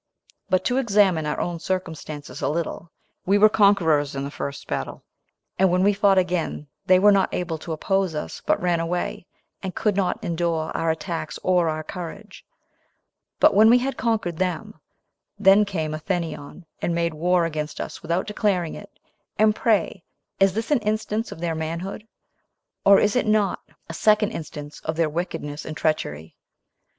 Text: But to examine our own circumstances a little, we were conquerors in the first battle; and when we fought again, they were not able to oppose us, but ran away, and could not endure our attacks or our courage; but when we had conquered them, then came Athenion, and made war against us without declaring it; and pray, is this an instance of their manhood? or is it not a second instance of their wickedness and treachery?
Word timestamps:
But 0.49 0.65
to 0.65 0.77
examine 0.77 1.27
our 1.27 1.39
own 1.39 1.59
circumstances 1.59 2.41
a 2.41 2.49
little, 2.49 2.91
we 3.27 3.37
were 3.37 3.49
conquerors 3.49 4.15
in 4.15 4.23
the 4.23 4.31
first 4.31 4.67
battle; 4.67 5.03
and 5.59 5.69
when 5.69 5.83
we 5.83 5.93
fought 5.93 6.17
again, 6.17 6.65
they 6.87 6.97
were 6.97 7.11
not 7.11 7.31
able 7.31 7.59
to 7.59 7.71
oppose 7.71 8.15
us, 8.15 8.41
but 8.43 8.59
ran 8.59 8.79
away, 8.79 9.27
and 9.61 9.75
could 9.75 9.95
not 9.95 10.17
endure 10.23 10.71
our 10.75 10.89
attacks 10.89 11.37
or 11.43 11.69
our 11.69 11.83
courage; 11.83 12.43
but 13.39 13.53
when 13.53 13.69
we 13.69 13.77
had 13.77 13.95
conquered 13.95 14.37
them, 14.37 14.73
then 15.37 15.65
came 15.65 15.93
Athenion, 15.93 16.65
and 16.81 16.95
made 16.95 17.13
war 17.13 17.45
against 17.45 17.79
us 17.79 18.01
without 18.01 18.25
declaring 18.25 18.73
it; 18.73 18.89
and 19.37 19.55
pray, 19.55 20.03
is 20.39 20.53
this 20.55 20.71
an 20.71 20.79
instance 20.79 21.31
of 21.31 21.39
their 21.39 21.53
manhood? 21.53 22.07
or 22.83 22.99
is 22.99 23.15
it 23.15 23.27
not 23.27 23.59
a 23.87 23.93
second 23.93 24.31
instance 24.31 24.79
of 24.83 24.95
their 24.95 25.09
wickedness 25.11 25.63
and 25.63 25.77
treachery? 25.77 26.35